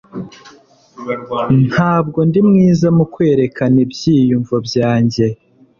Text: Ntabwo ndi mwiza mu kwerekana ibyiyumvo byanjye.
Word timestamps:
Ntabwo 1.73 2.19
ndi 2.27 2.39
mwiza 2.47 2.87
mu 2.97 3.05
kwerekana 3.13 3.77
ibyiyumvo 3.85 4.55
byanjye. 4.67 5.25